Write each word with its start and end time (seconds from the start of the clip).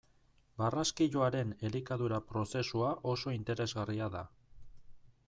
Barraskiloaren 0.59 1.51
elikadura 1.69 2.19
prozesua 2.31 2.89
oso 3.13 3.35
interesgarria 3.37 4.09
da. 4.17 4.25